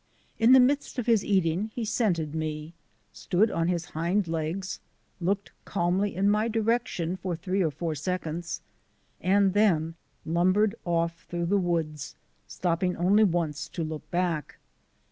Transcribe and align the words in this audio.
In 0.39 0.53
the 0.53 0.59
midst 0.59 0.97
of 0.97 1.05
his 1.05 1.23
eating 1.23 1.67
he 1.75 1.85
scented 1.85 2.33
me, 2.33 2.73
stood 3.13 3.51
on 3.51 3.67
his 3.67 3.85
hind 3.85 4.27
legs, 4.27 4.79
looked 5.19 5.51
calmly 5.63 6.15
in 6.15 6.27
my 6.27 6.47
direction 6.47 7.17
for 7.17 7.35
three 7.35 7.61
or 7.61 7.69
four 7.69 7.93
seconds, 7.93 8.61
and 9.21 9.53
then 9.53 9.93
lumbered 10.25 10.73
off 10.85 11.25
through 11.29 11.45
the 11.45 11.59
woods, 11.59 12.15
stopping 12.47 12.97
only 12.97 13.23
once 13.23 13.67
to 13.69 13.83
look 13.83 14.09
back. 14.09 14.57